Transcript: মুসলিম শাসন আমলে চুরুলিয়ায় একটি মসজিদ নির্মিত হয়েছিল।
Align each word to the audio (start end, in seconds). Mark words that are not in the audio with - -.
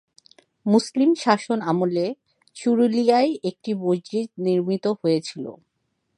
মুসলিম 0.65 1.09
শাসন 1.23 1.59
আমলে 1.71 2.05
চুরুলিয়ায় 2.55 3.31
একটি 3.49 3.71
মসজিদ 3.83 4.27
নির্মিত 4.45 4.85
হয়েছিল। 5.01 5.45